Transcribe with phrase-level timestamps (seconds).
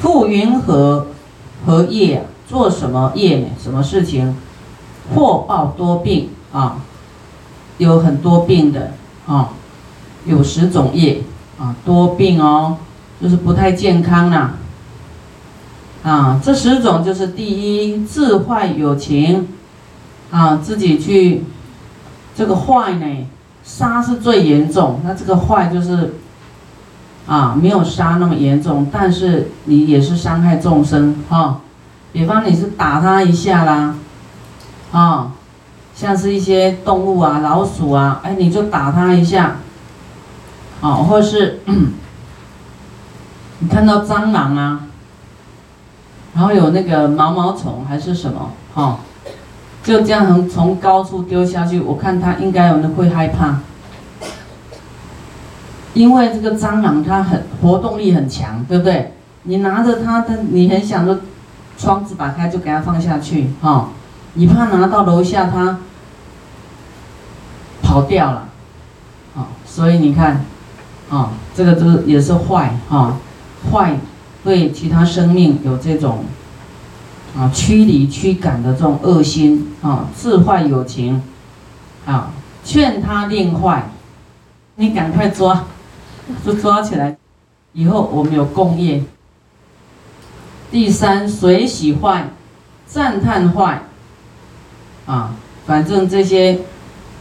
[0.00, 1.06] 复云何
[1.64, 2.26] 何业？
[2.48, 3.46] 做什么业呢？
[3.62, 4.34] 什么事情？
[5.14, 6.78] 祸报多病啊，
[7.78, 8.94] 有很多病的
[9.24, 9.50] 啊，
[10.24, 11.22] 有十种业
[11.60, 12.78] 啊，多病哦，
[13.22, 14.54] 就是不太健康啦。
[16.02, 19.46] 啊，这十种就是第一，自坏有情
[20.32, 21.44] 啊，自己去
[22.34, 23.26] 这个坏呢，
[23.62, 26.14] 杀是最严重，那这个坏就是
[27.30, 31.60] 啊，没有杀那么严重，但是你也是伤害众生哈。
[32.12, 33.94] 比方你是打他一下啦，
[34.90, 35.30] 啊，
[35.94, 39.58] 像是一些动物啊，老鼠啊，哎，你就打他一下，
[40.80, 41.60] 啊，或是
[43.60, 44.80] 你看到蟑螂啊，
[46.34, 48.98] 然后有那个毛毛虫还是什么，哈，
[49.84, 53.60] 就这样从从高处丢下去，我看他应该有人会害怕，
[55.94, 59.14] 因为这个蟑螂它很活动力很强，对不对？
[59.42, 61.20] 你拿着它的，你很想着。
[61.78, 63.88] 窗子打开就给它放下去，哈，
[64.34, 65.78] 你怕拿到楼下它
[67.80, 68.48] 跑掉了，
[69.34, 70.44] 啊，所以你看，
[71.08, 73.16] 啊，这个都也是坏，哈，
[73.72, 73.98] 坏
[74.44, 76.26] 对其他生命有这种
[77.34, 81.22] 啊驱离驱赶的这种恶心，啊，自坏友情，
[82.04, 82.30] 啊，
[82.62, 83.88] 劝他另坏，
[84.76, 85.64] 你赶快抓，
[86.44, 87.16] 就抓起来，
[87.72, 89.02] 以后我们有共业。
[90.70, 92.28] 第三，随喜坏，
[92.86, 93.82] 赞叹坏，
[95.06, 95.34] 啊，
[95.66, 96.60] 反正这些，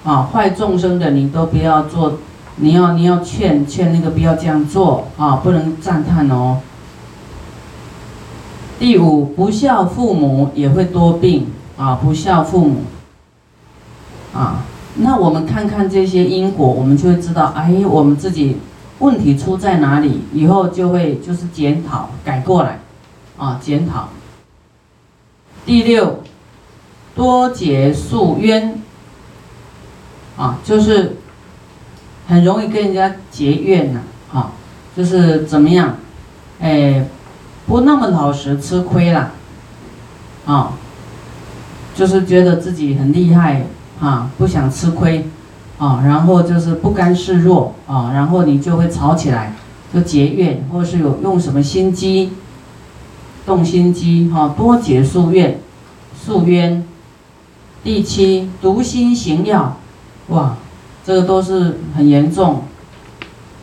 [0.03, 2.19] 啊，坏众生的你都不要做，
[2.57, 6.59] 你要你要劝劝那个不要这样做啊，不能赞叹哦。
[8.77, 12.81] 第五，不孝父母也会多病啊，不孝父母，
[14.33, 14.63] 啊，
[14.95, 18.57] 那我们看看这些因果，我们就会知道，哎，我们自己
[18.99, 22.79] 问题出在哪里，以后就会就是检讨改过来。
[23.37, 24.09] 啊，检讨。
[25.65, 26.21] 第六，
[27.15, 28.81] 多结宿冤。
[30.37, 31.17] 啊，就是
[32.27, 34.01] 很容易跟人家结怨呐。
[34.33, 34.51] 啊，
[34.95, 35.97] 就是怎么样？
[36.59, 37.05] 哎，
[37.65, 39.31] 不那么老实，吃亏了。
[40.45, 40.73] 啊，
[41.95, 43.65] 就是觉得自己很厉害
[43.99, 45.25] 啊，不想吃亏
[45.79, 49.55] 啊，然后就是不甘示弱啊，然后你就会吵起来，
[49.91, 52.33] 就结怨，或是有用什么心机。
[53.45, 55.59] 动心机，哈，多结宿怨，
[56.13, 56.85] 宿冤。
[57.83, 59.77] 第七，毒心行药，
[60.27, 60.57] 哇，
[61.03, 62.63] 这个都是很严重，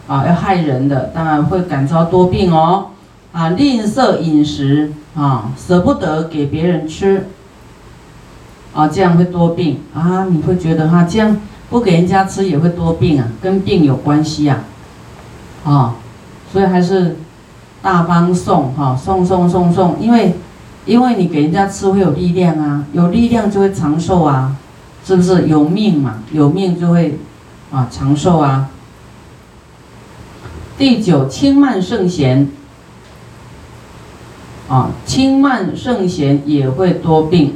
[0.08, 2.86] 啊，要害人的，当然会感召多病哦。
[3.32, 7.28] 啊，吝啬饮食，啊，舍不得给别人吃，
[8.72, 10.24] 啊，这样会多病啊。
[10.30, 11.36] 你会觉得哈，这样
[11.70, 14.64] 不给人家吃也会多病啊，跟病有关系啊，
[15.64, 15.94] 啊，
[16.52, 17.16] 所以还是。
[17.82, 20.34] 大方送哈，送送送送，因为，
[20.86, 24.56] 因为你给人家吃会有力量啊，有力量就会长寿啊，
[25.04, 26.16] 是不是有命嘛？
[26.32, 27.16] 有命就会
[27.70, 28.70] 啊长寿啊。
[30.76, 32.48] 第九，轻慢圣贤
[34.68, 37.54] 啊，轻慢圣贤也会多病。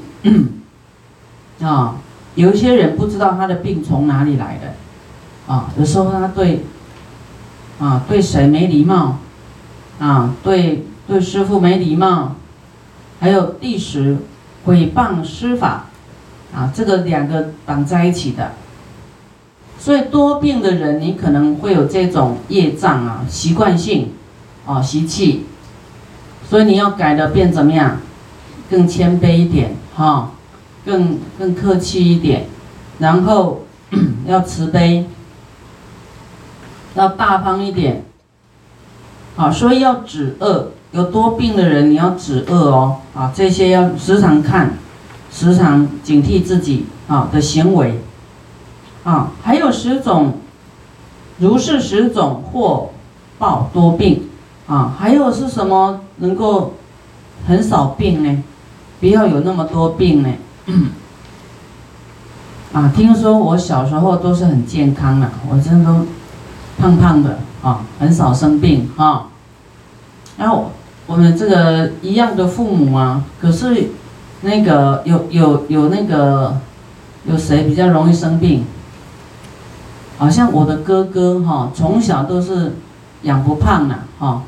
[2.40, 6.64] 有一些人不知道他的病从哪里来的啊，有时候他对
[7.78, 9.18] 啊对谁没礼貌。
[10.00, 12.34] 啊，对对，师傅没礼貌，
[13.20, 14.16] 还有第十，
[14.66, 15.90] 诽谤师法，
[16.54, 18.52] 啊，这个两个绑在一起的，
[19.78, 24.12] 所以多病的人，你可能会有这种业障啊，习惯性，
[24.64, 25.44] 啊，习气，
[26.48, 27.98] 所以你要改的变怎么样？
[28.70, 30.30] 更谦卑一点，哈，
[30.84, 32.46] 更更客气一点，
[32.98, 33.62] 然后
[34.26, 35.06] 要慈悲，
[36.94, 38.04] 要大方一点。
[39.36, 42.98] 啊，所以要止恶，有多病的人你要止恶哦。
[43.14, 44.74] 啊，这些要时常看，
[45.32, 48.00] 时常警惕自己啊的行为。
[49.04, 50.34] 啊，还有十种，
[51.38, 52.90] 如是十种或
[53.38, 54.28] 报多病。
[54.66, 56.74] 啊，还有是什么能够
[57.46, 58.42] 很少病呢？
[59.00, 60.28] 不要有那么多病呢？
[62.72, 66.06] 啊，听说我小时候都是很健康的，我真的都
[66.78, 69.26] 胖胖的啊，很少生病啊。
[70.38, 70.70] 然后
[71.06, 73.90] 我们这个一样的父母啊，可是
[74.42, 76.56] 那个有有有那个
[77.26, 78.64] 有谁比较容易生病？
[80.16, 82.76] 好像我的哥哥哈，从小都是
[83.22, 84.42] 养不胖啊哈，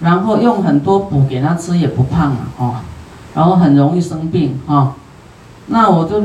[0.00, 2.80] 然后用很多补给他吃也不胖啊哈，
[3.34, 4.94] 然后很容易生病哈，
[5.68, 6.22] 那我就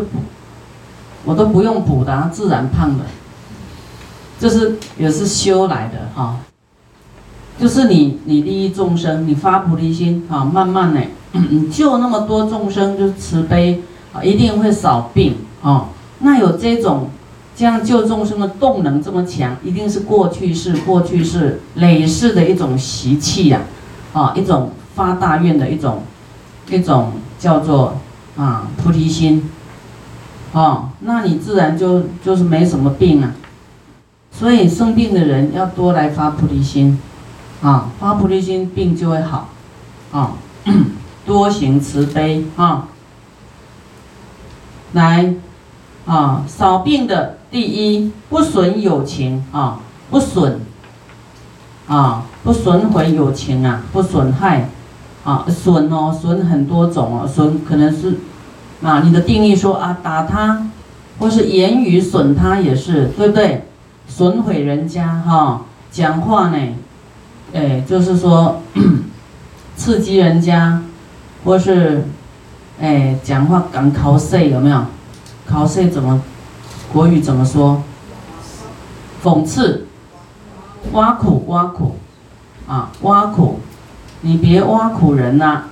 [1.25, 3.03] 我都不用补的，他自然胖的，
[4.39, 6.39] 这是也是修来的哈。
[7.59, 11.01] 就是你你利益众生，你发菩提心啊，慢慢的，
[11.33, 15.89] 你救那么多众生，就是慈悲啊，一定会少病啊。
[16.19, 17.09] 那有这种
[17.55, 23.61] 这样救众生的动能这么强，一定是过去式过去式累世的一种习气呀，
[24.13, 26.01] 啊，一种发大愿的一种
[26.69, 27.97] 一种叫做
[28.37, 29.49] 啊菩提心，
[30.53, 33.31] 啊，那你自然就就是没什么病啊。
[34.31, 36.99] 所以生病的人要多来发菩提心。
[37.61, 39.47] 啊，发菩提心，病就会好，
[40.11, 40.33] 啊，
[41.25, 42.45] 多行慈悲。
[42.57, 42.87] 啊，
[44.91, 45.33] 来，
[46.05, 49.45] 啊，少病的第一，不损友情。
[49.53, 50.59] 啊，不损，
[51.87, 54.69] 啊，不损毁友情啊，不损害，
[55.23, 58.17] 啊，损哦，损很多种哦，损可能是，
[58.81, 60.67] 啊，你的定义说啊，打他，
[61.19, 63.65] 或是言语损他也是，对不对？
[64.07, 65.61] 损毁人家哈，
[65.91, 66.57] 讲话呢？
[67.53, 68.61] 哎，就是说，
[69.75, 70.81] 刺激人家，
[71.45, 72.05] 或是，
[72.79, 74.85] 哎，讲话敢考碎有没有？
[75.45, 76.21] 考碎怎么？
[76.91, 77.81] 国语怎么说？
[79.23, 79.85] 讽刺，
[80.91, 81.95] 挖苦，挖苦，
[82.67, 83.59] 啊，挖苦，
[84.23, 85.63] 你别挖苦人呐，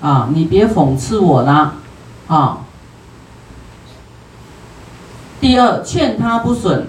[0.00, 1.74] 啊，你别讽刺我啦，
[2.26, 2.58] 啊。
[5.40, 6.88] 第二，劝他不损。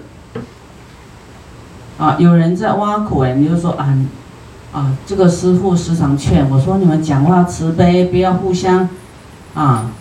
[1.98, 3.94] 啊，有人在挖苦哎，你就说啊，
[4.74, 8.88] 啊，这个师傅时常劝我说，你们讲话慈悲，不要互相，
[9.54, 9.92] 啊，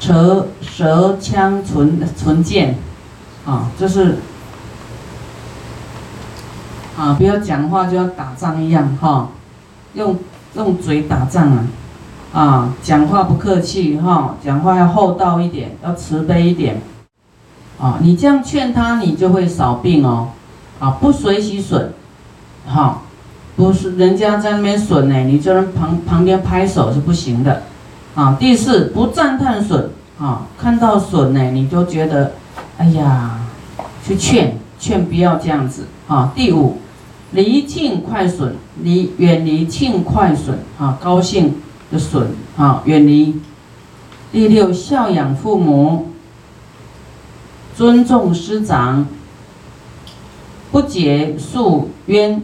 [0.00, 2.76] 舌舌枪唇唇剑，
[3.46, 4.18] 啊，就是，
[6.96, 9.28] 啊，不要讲话就要打仗一样哈，
[9.94, 10.16] 用
[10.54, 11.66] 用嘴打仗啊，
[12.32, 16.80] 啊，讲话不客气哈，讲话要厚道一点，要慈悲一点，
[17.80, 20.28] 啊，你这样劝他，你就会少病哦。
[20.78, 21.90] 啊，不随喜损，
[22.66, 23.02] 哈，
[23.54, 27.62] 不是人家在那边损呢，你就人旁旁边拍手是不行的，
[28.16, 28.36] 啊。
[28.36, 32.32] 第四，不赞叹损，啊，看到损呢，你就觉得，
[32.78, 33.38] 哎呀，
[34.04, 36.32] 去劝劝不要这样子，啊。
[36.34, 36.78] 第五，
[37.32, 41.54] 离庆快损，离远离庆快损，啊，高兴
[41.90, 43.40] 的损，啊，远离。
[44.30, 46.08] 第六，孝养父母，
[47.74, 49.06] 尊重师长。
[50.70, 52.42] 不结宿冤，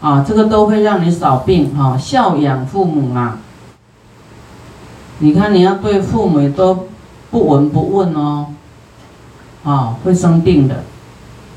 [0.00, 1.98] 啊，这个都会让你少病哈。
[1.98, 3.38] 孝养父母啊，
[5.18, 6.86] 你看你要对父母都
[7.32, 8.46] 不闻不问哦，
[9.64, 10.84] 啊，会生病的。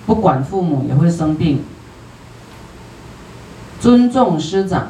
[0.07, 1.63] 不管父母也会生病。
[3.85, 4.87] 尊重师长，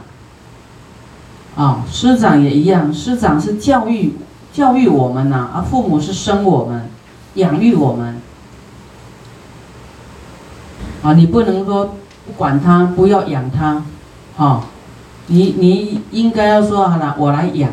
[1.57, 4.13] 啊，师长也一样，师长是教育
[4.53, 6.89] 教育我们呐，啊，父母是生我们，
[7.33, 8.21] 养育我们。
[11.03, 11.95] 啊，你不能说
[12.25, 13.83] 不管他，不要养他，
[14.37, 14.63] 哈，
[15.27, 17.71] 你你应该要说好了，我来养，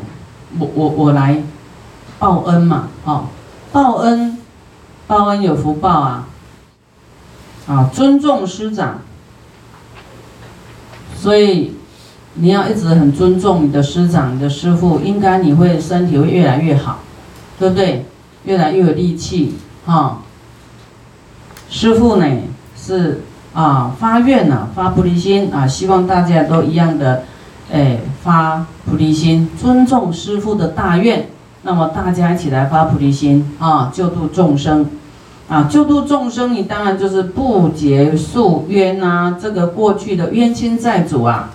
[0.58, 1.40] 我我我来
[2.18, 3.26] 报恩嘛，哈，
[3.70, 4.38] 报恩，
[5.06, 6.26] 报恩有福报啊，
[7.68, 8.98] 啊，尊重师长，
[11.22, 11.70] 所以
[12.34, 16.98] 你要一直很尊重你的师长、你的师傅，应该你会身体会越来越好，
[17.60, 18.04] 对不对？
[18.44, 19.54] 越来越有力气，
[19.86, 20.18] 哈，
[21.70, 22.26] 师傅呢？
[22.76, 23.20] 是
[23.54, 27.22] 啊，发愿呢，发菩提心啊，希望大家都一样的，
[27.70, 31.28] 哎，发菩提心，尊重师父的大愿。
[31.62, 34.84] 那么大家一起来发菩提心啊，救度众生
[35.52, 39.36] 啊，救度众生，你当然就是不结宿冤呐。
[39.38, 41.50] 这个过去的冤亲债主啊，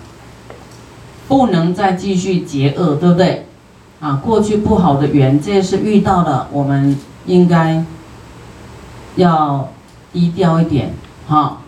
[1.26, 3.46] 不能再继续结恶，对不对？
[3.98, 7.84] 啊，过去不好的缘，这是遇到了，我们应该
[9.16, 9.68] 要
[10.12, 10.94] 低调一点。
[11.26, 11.62] 好，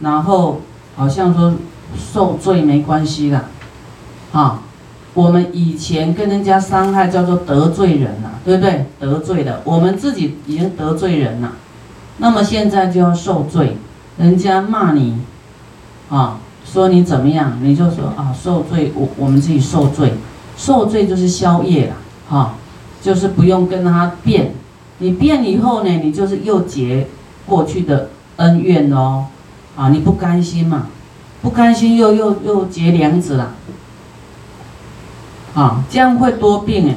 [0.00, 0.60] 然后
[0.94, 1.54] 好像说
[1.96, 3.46] 受罪没关系的，
[4.32, 4.60] 啊，
[5.14, 8.86] 我们以前跟人家伤害叫做得罪人了，对不对？
[9.00, 11.52] 得罪了，我们自己已经得罪人了，
[12.18, 13.76] 那么现在就要受罪，
[14.18, 15.18] 人家骂你，
[16.08, 20.14] 啊，说你怎么样，你就说啊受罪，我我们自己受罪，
[20.56, 21.96] 受罪就是消业了，
[22.28, 22.54] 哈，
[23.00, 24.54] 就是不用跟他辩，
[24.98, 27.06] 你辩以后呢，你就是又结
[27.46, 28.08] 过去的。
[28.36, 29.26] 恩怨哦，
[29.76, 30.86] 啊，你不甘心嘛？
[31.42, 33.52] 不甘心又又又结梁子了，
[35.54, 36.96] 啊，这样会多病哎，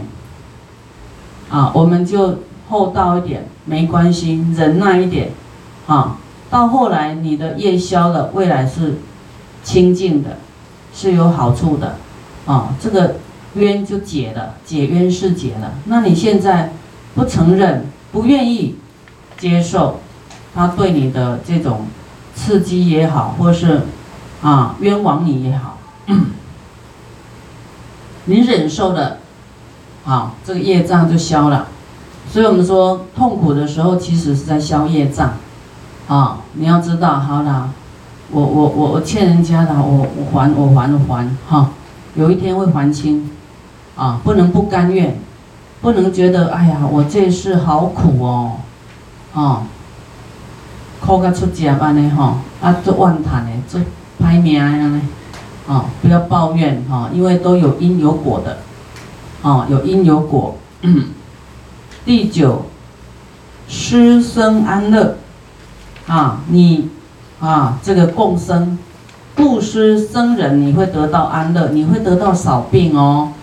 [1.50, 5.32] 啊，我们就厚道一点，没关系，忍耐一点，
[5.88, 6.18] 啊，
[6.50, 8.96] 到后来你的业消了，未来是
[9.64, 10.38] 清净的，
[10.94, 11.98] 是有好处的，
[12.46, 13.16] 啊，这个
[13.56, 15.74] 冤就解了，解冤是解了。
[15.86, 16.74] 那你现在
[17.14, 18.76] 不承认，不愿意
[19.38, 20.00] 接受。
[20.54, 21.88] 他对你的这种
[22.34, 23.82] 刺激也好，或是
[24.42, 25.78] 啊，冤枉你也好，
[28.24, 29.18] 你忍受了，
[30.06, 31.68] 好，这个业障就消了。
[32.32, 35.34] 所以我们说，痛苦的时候其实是在消业障，
[36.08, 37.72] 啊，你要知道，好了，
[38.30, 41.72] 我我我我欠人家的，我我还我还我还，哈，
[42.14, 43.32] 有一天会还清，
[43.96, 45.20] 啊，不能不甘愿，
[45.82, 48.52] 不能觉得，哎呀，我这事好苦哦，
[49.34, 49.64] 啊，
[51.00, 53.82] 苦个出家安尼哈，啊，做怨叹的，做
[54.22, 55.02] 歹命安尼，
[55.68, 58.58] 啊，不要抱怨哈，因为都有因有果的，
[59.46, 60.58] 啊，有因有果。
[62.04, 62.66] 第九，
[63.68, 65.18] 施生安乐，
[66.08, 66.90] 啊，你
[67.40, 68.78] 啊，这个共生，
[69.36, 73.34] 布施生人，你会得到安乐，你会得到少病哦，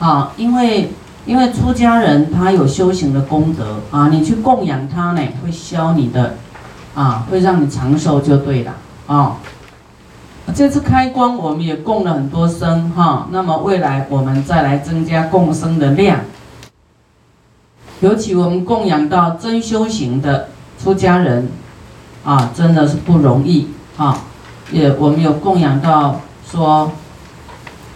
[0.00, 0.92] 啊，因为
[1.26, 6.34] 因为出家人他有修行的功德啊，你去供养他呢，会消你的，
[6.96, 8.74] 啊，会让你长寿就对了
[9.06, 9.36] 啊。
[10.54, 16.20] 这次开光我们也供了很多生哈，那么未来我们再来增加共生的量。
[18.00, 20.48] 尤其我们供养到真修行的
[20.82, 21.48] 出家人，
[22.24, 24.18] 啊，真的是不容易啊！
[24.70, 26.92] 也我们有供养到说，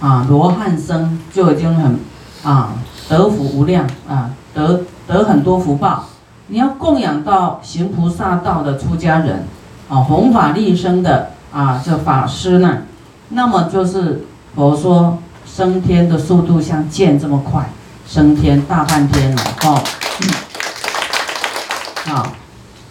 [0.00, 1.98] 啊，罗汉生就已经很
[2.42, 2.74] 啊
[3.08, 6.06] 得福无量啊，得得很多福报。
[6.48, 9.46] 你要供养到行菩萨道的出家人，
[9.88, 12.82] 啊，弘法利生的啊，这法师呢，
[13.30, 17.68] 那么就是佛说升天的速度像箭这么快。
[18.06, 19.80] 升天大半天了，哦，
[22.06, 22.32] 好，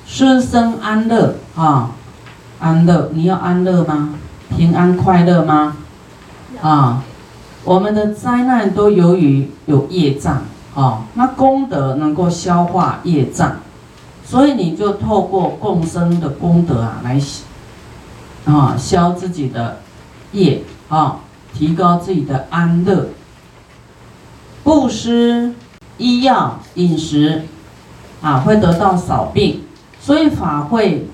[0.08, 1.92] 师生安乐啊，
[2.58, 4.14] 安乐，你要安乐吗？
[4.56, 5.76] 平安快乐吗？
[6.62, 7.04] 啊，
[7.66, 13.58] 我们的灾难都由于有业障啊，那功德能够消化业障，
[14.24, 17.20] 所以你就透过共生的功德啊，来
[18.54, 19.80] 啊消自己的
[20.32, 21.20] 业啊，
[21.54, 23.10] 提高自己的安乐。
[24.64, 25.54] 布施、
[25.98, 27.44] 医药、饮食，
[28.22, 29.62] 啊，会得到少病。
[30.00, 31.08] 所以法会，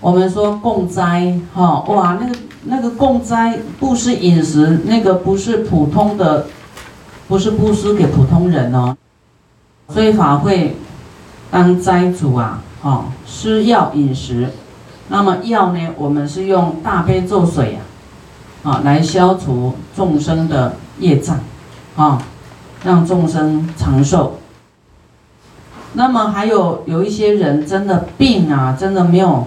[0.00, 6.46] 我们说供斋，哈，哇，那个那个供斋、布施、饮食，那个不是普通的，
[7.28, 8.96] 不是布施给普通人哦。
[9.88, 10.76] 所以法会
[11.50, 14.48] 当斋主啊，哦，施药饮食。
[15.12, 17.78] 那么药呢，我们是用大悲咒水
[18.64, 21.38] 啊，啊，来消除众生的业障，
[21.96, 22.20] 啊。
[22.84, 24.38] 让众生长寿。
[25.92, 29.46] 那么还有有一些人真的病啊，真的没有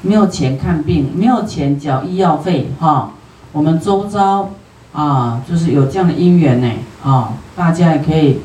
[0.00, 3.10] 没有钱看病，没有钱缴医药费哈。
[3.52, 4.48] 我们周遭
[4.94, 6.72] 啊，就是有这样的因缘呢
[7.04, 8.40] 啊，大家也可以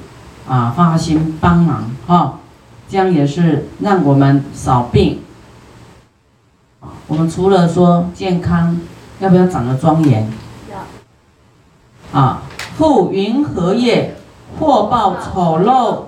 [0.50, 2.40] 啊发心帮忙哈，
[2.90, 5.22] 这样也是让我们少病。
[7.16, 8.78] 我们除了说健康，
[9.20, 10.30] 要不要长得庄严？
[10.70, 12.20] 要。
[12.20, 12.42] 啊。
[12.78, 14.18] 复云何业？
[14.60, 16.04] 或报丑陋，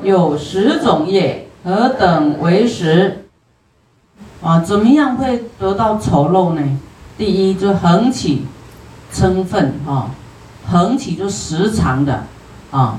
[0.00, 3.26] 有十种业，何等为十？
[4.40, 6.78] 啊，怎么样会得到丑陋呢？
[7.18, 8.46] 第一，就横起
[9.12, 10.10] 嗔愤啊，
[10.70, 12.22] 横起就时常的
[12.70, 12.98] 啊，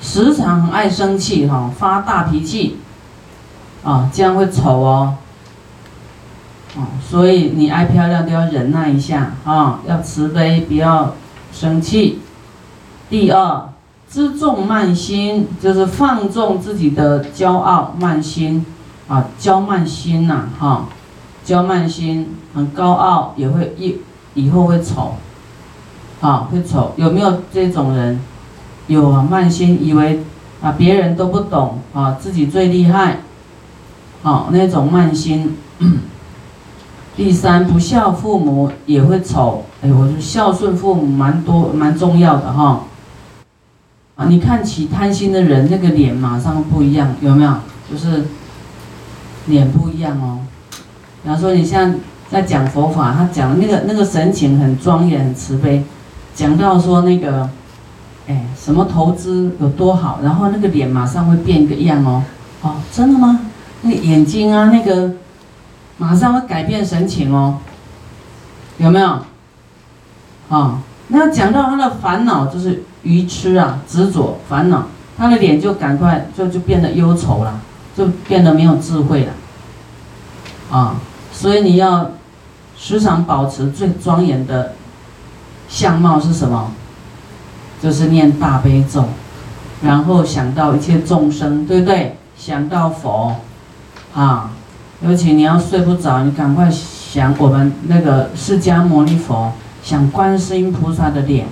[0.00, 2.78] 时常很爱生气哈，发大脾气
[3.82, 5.14] 啊，这样会丑哦。
[7.00, 11.14] 所以你爱漂亮都要忍耐一下啊，要慈悲，不要
[11.52, 12.20] 生气。
[13.08, 13.68] 第二，
[14.10, 18.64] 知重慢心，就是放纵自己的骄傲慢心，
[19.08, 20.86] 啊，骄慢心呐，哈，
[21.44, 23.96] 骄慢心很高傲，也会以
[24.34, 25.14] 以后会丑，
[26.20, 28.20] 啊，会丑，有没有这种人？
[28.86, 30.22] 有啊，慢心以为
[30.62, 33.18] 啊别人都不懂啊，自己最厉害，
[34.22, 35.56] 好那种慢心。
[37.18, 42.84] 第三，不孝父母也会丑，哎，我就孝顺父母蛮多蛮重要的哈。
[44.14, 47.52] 啊，你看起贪心的人，那个脸马上不一样，有没有？
[47.90, 48.24] 就是
[49.46, 50.38] 脸不一样哦。
[51.24, 51.92] 比方说，你像
[52.30, 55.82] 在讲佛法，他讲的那个那个神情很庄严、很慈悲，
[56.36, 57.50] 讲到说那个，
[58.28, 62.22] 哎，什么投资有多好，然后那个脸马上会变个样哦。
[62.62, 63.40] 哦，真的吗？
[63.82, 65.12] 那个眼睛啊，那个
[65.98, 67.58] 马上会改变神情哦，
[68.78, 69.18] 有没有？
[70.48, 70.78] 啊，
[71.08, 72.84] 那讲到他的烦恼就是。
[73.04, 77.60] 愚痴啊，执着烦恼，他的脸就赶快就就变得忧愁了，
[77.96, 79.32] 就变得没有智慧了，
[80.70, 80.96] 啊，
[81.32, 82.10] 所以你要
[82.76, 84.74] 时常保持最庄严的
[85.68, 86.72] 相貌是什么？
[87.80, 89.04] 就是念大悲咒，
[89.80, 92.16] 然后想到一切众生，对不对？
[92.36, 93.36] 想到佛，
[94.12, 94.50] 啊，
[95.00, 96.70] 尤其你要睡不着，你赶快。
[97.08, 99.50] 想我们那个释迦牟尼佛，
[99.82, 101.46] 想观世音菩萨的脸，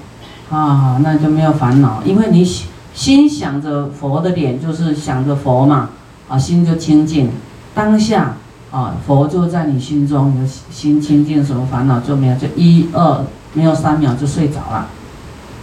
[0.51, 2.45] 啊，那就没有烦恼，因为你
[2.93, 5.89] 心想着佛的脸，就是想着佛嘛，
[6.29, 7.31] 啊，心就清净，
[7.75, 8.35] 当下
[8.71, 13.25] 啊，佛就在你心中，你的心清净，什么烦恼就没有，就一二
[13.55, 14.89] 没有三秒就睡着了，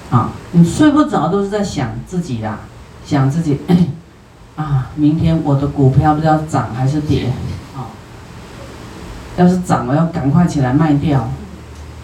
[0.09, 2.61] 啊，你睡不着都是在想自己啦，
[3.05, 3.59] 想自己。
[4.55, 7.31] 啊，明天我的股票不知道涨还是跌，
[9.37, 11.29] 要是涨了要赶快起来卖掉，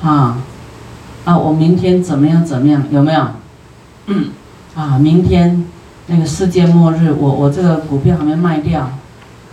[0.01, 0.37] 哈，
[1.25, 3.27] 啊，我明天怎么样怎么样有没有？
[4.75, 5.65] 啊，明天
[6.07, 8.89] 那个世界末日，我我这个股票还没卖掉，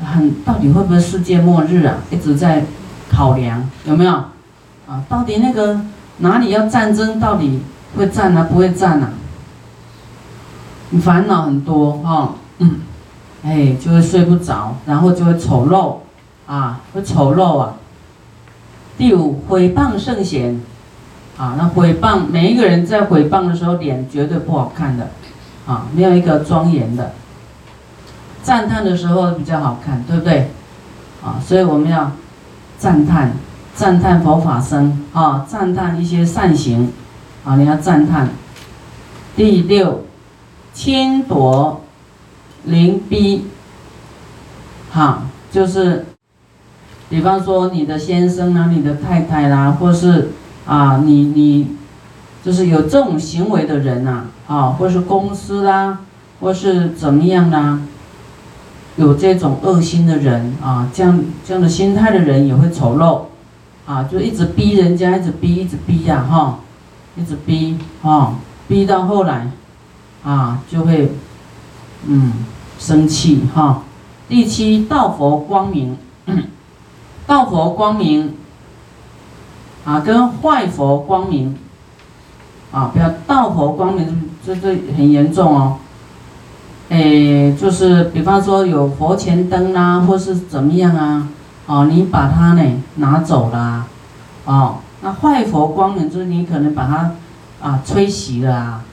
[0.01, 1.99] 很到底会不会世界末日啊？
[2.11, 2.65] 一直在
[3.11, 4.13] 考量有没有？
[4.87, 5.81] 啊，到底那个
[6.19, 7.61] 哪里要战争，到底
[7.97, 9.11] 会战啊不会战啊？
[11.03, 12.35] 烦恼很多哈。
[12.59, 12.81] 嗯，
[13.45, 15.97] 哎，就会睡不着，然后就会丑陋，
[16.47, 17.75] 啊，会丑陋啊。
[18.97, 20.61] 第五，毁谤圣贤，
[21.37, 25.11] 啊，那毁谤每一个人在毁谤的时候，脸绝对不好看的，
[25.67, 27.13] 啊，没有一个庄严的。
[28.43, 30.51] 赞叹的时候比较好看，对不对？
[31.25, 32.13] 啊，所以我们要
[32.79, 33.33] 赞叹，
[33.75, 36.93] 赞叹佛法僧，啊，赞叹一些善行，
[37.45, 38.29] 啊，你要赞叹。
[39.35, 40.05] 第六，
[40.73, 41.83] 轻夺。
[42.65, 43.47] 灵逼，
[44.91, 45.23] 哈，
[45.53, 46.05] 就是，
[47.09, 50.31] 比方说你的先生啊，你的太太啦，或是
[50.67, 51.77] 啊，你你，
[52.45, 55.99] 就是有这种行为的人呐，啊，或是公司啦，
[56.41, 57.81] 或是怎么样啦，
[58.97, 63.23] 有这种恶心的人啊，这样这样的心态的人也会丑陋，
[63.87, 66.59] 啊，就一直逼人家，一直逼，一直逼呀，哈，
[67.17, 68.35] 一直逼，哈，
[68.67, 69.51] 逼到后来，
[70.25, 71.13] 啊，就会，
[72.07, 72.33] 嗯。
[72.79, 73.85] 生气哈，
[74.29, 75.97] 第七道佛光明，
[77.27, 78.35] 道佛光明
[79.85, 81.57] 啊，跟坏佛光明
[82.73, 85.79] 啊，不要道佛光明，这这很严重哦。
[86.89, 91.29] 诶，就是比方说有佛前灯啦，或是怎么样啊，
[91.67, 92.63] 哦，你把它呢
[92.97, 93.87] 拿走了，
[94.45, 97.13] 哦，那坏佛光明就是你可能把它
[97.67, 98.85] 啊吹熄了啊，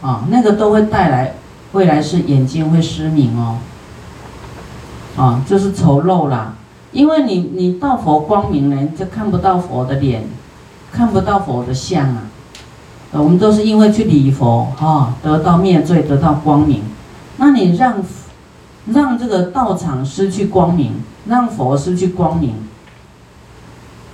[0.00, 1.34] 啊，那个都会带来。
[1.72, 3.56] 未来是眼睛会失明哦，
[5.16, 6.52] 啊，就是丑陋啦，
[6.92, 10.24] 因为你你到佛光明呢，就看不到佛的脸，
[10.92, 12.22] 看不到佛的像啊，
[13.12, 16.82] 我们都是因为去礼佛哈，得到灭罪，得到光明，
[17.38, 17.96] 那你让
[18.86, 22.54] 让这个道场失去光明，让佛失去光明，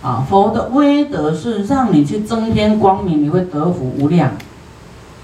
[0.03, 4.33] 啊，佛的威德是让你去增添光明，你会得福无量。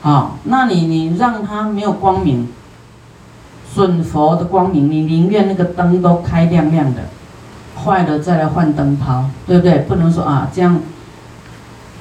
[0.02, 2.46] 啊，那你你让他没有光明，
[3.72, 7.00] 损佛的光明，你宁愿那个灯都开亮亮的，
[7.82, 9.78] 坏了再来换灯泡，对不对？
[9.80, 10.80] 不能说啊这样，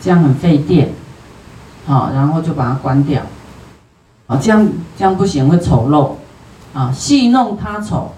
[0.02, 0.90] 这样很费电，
[1.86, 3.22] 好，然后就把它关掉，
[4.28, 6.12] 啊，这样这样不行，会丑陋，
[6.78, 8.12] 啊，戏弄他丑，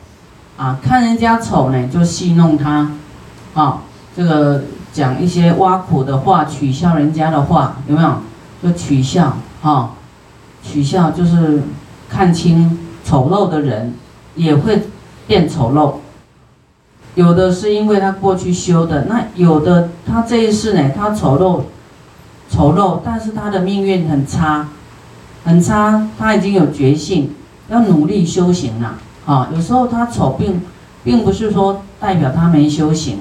[0.58, 2.91] 啊，看人家丑呢就戏弄他，
[3.54, 3.82] 啊，
[4.15, 8.18] 这个讲一些挖苦的话，取笑人家的话，有没有？
[8.63, 9.38] 就取笑。
[9.62, 9.94] 啊，
[10.62, 11.63] 取笑就是
[12.08, 13.96] 看清丑陋的人，
[14.36, 14.84] 也会
[15.26, 15.96] 变丑陋。
[17.15, 21.62] 有的是因为他过去修的，那有的他这一世呢，他丑陋，
[22.49, 24.67] 丑陋，但是他的命运很差，
[25.43, 26.08] 很差。
[26.19, 27.36] 他已经有决心，
[27.69, 28.95] 要努力修行了。
[29.25, 30.62] 啊，有时候他丑并，
[31.04, 33.19] 并不是说代表他没修行，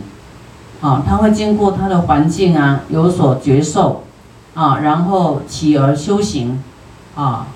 [0.81, 4.03] 啊，他会经过他的环境啊，有所觉受。
[4.55, 6.63] 啊，然后起而修行，
[7.17, 7.49] 啊，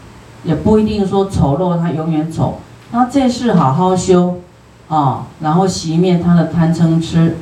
[0.43, 2.59] 也不一定说丑陋他永远丑，
[2.91, 4.39] 那这世好好修，
[4.89, 7.37] 啊，然后熄灭他的贪嗔痴，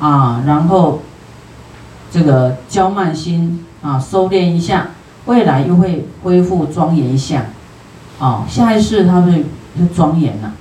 [0.00, 1.02] 啊，然后
[2.10, 4.90] 这个骄慢心啊收敛一下，
[5.26, 7.44] 未来又会恢复庄严相，
[8.18, 9.44] 啊，下一世他会
[9.78, 10.52] 就庄严了。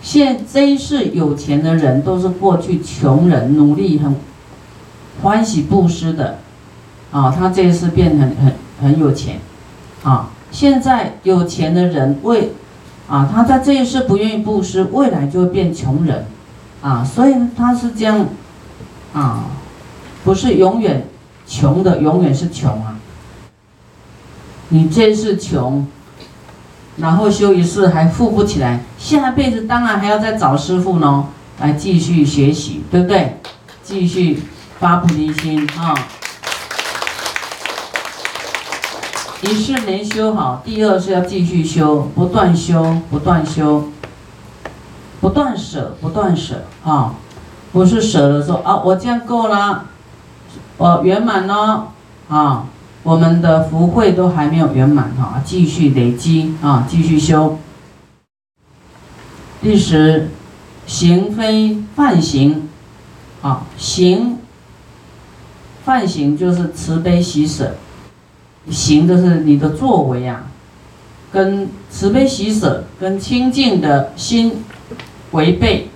[0.00, 4.16] 现这一世有钱的人都是过去穷人，努力很
[5.22, 6.38] 欢喜布施的。
[7.12, 9.38] 啊，他这一次变很很很有钱，
[10.02, 12.54] 啊，现在有钱的人为，
[13.12, 16.24] 啊，他在这一世不愿意布施，未来就会变穷人，
[16.80, 18.26] 啊，所以他是这样，
[19.12, 19.44] 啊，
[20.24, 21.06] 不是永远
[21.46, 22.96] 穷的，永远是穷啊。
[24.70, 25.86] 你这一世穷，
[26.96, 31.26] 然后修一世还富不起来，下辈子当然还要再找师傅呢，
[31.60, 33.36] 来继续学习，对不对？
[33.82, 34.42] 继续
[34.80, 35.94] 发菩提心啊。
[39.42, 43.88] 一世没修好，第二是要继续修，不断修，不断修，
[45.20, 47.14] 不断舍，不断舍啊！
[47.72, 49.86] 不是舍了说啊，我这样够了，
[50.76, 51.88] 我圆满了
[52.28, 52.66] 啊，
[53.02, 57.58] 我们的福慧都还没有圆满哈，继续累积啊，继续修。
[59.60, 60.30] 第十，
[60.86, 62.68] 行非犯行，
[63.42, 64.38] 啊，行，
[65.84, 67.74] 犯行就是慈悲喜舍，
[68.70, 70.44] 行的是你的作为啊，
[71.32, 74.64] 跟慈悲喜舍跟清净的心
[75.32, 75.88] 违背。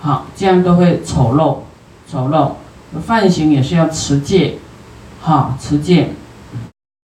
[0.00, 1.58] 好，这样都会丑陋，
[2.10, 2.52] 丑陋。
[3.04, 4.56] 犯行也是要持戒，
[5.20, 6.10] 好，持戒。